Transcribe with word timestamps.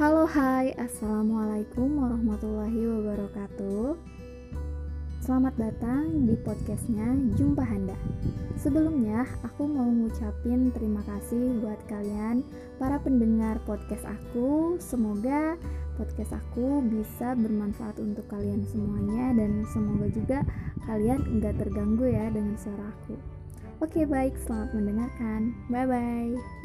Halo 0.00 0.24
hai, 0.24 0.72
Assalamualaikum 0.80 2.00
warahmatullahi 2.00 2.88
wabarakatuh. 2.88 4.00
Selamat 5.20 5.52
datang 5.60 6.24
di 6.24 6.40
podcastnya 6.40 7.04
Jumpa 7.36 7.60
Handa. 7.60 7.92
Sebelumnya, 8.56 9.28
aku 9.44 9.68
mau 9.68 9.84
ngucapin 9.84 10.72
terima 10.72 11.04
kasih 11.04 11.52
buat 11.60 11.76
kalian 11.84 12.40
para 12.80 12.96
pendengar 12.96 13.60
podcast 13.68 14.08
aku. 14.08 14.80
Semoga 14.80 15.60
podcast 16.00 16.32
aku 16.32 16.80
bisa 16.88 17.36
bermanfaat 17.36 18.00
untuk 18.00 18.24
kalian 18.32 18.64
semuanya 18.72 19.36
Dan 19.36 19.68
semoga 19.68 20.08
juga 20.08 20.48
kalian 20.88 21.44
nggak 21.44 21.60
terganggu 21.60 22.08
ya 22.08 22.32
dengan 22.32 22.56
suara 22.56 22.88
aku. 22.88 23.20
Oke 23.84 24.08
baik, 24.08 24.32
selamat 24.48 24.72
mendengarkan. 24.72 25.52
Bye-bye. 25.68 26.59